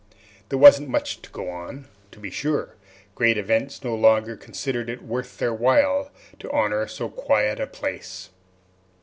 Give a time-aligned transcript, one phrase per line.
[0.49, 2.73] There wasn't much to go on, to be sure.
[3.13, 8.29] Great events no longer considered it worth their while to honor so quiet a place.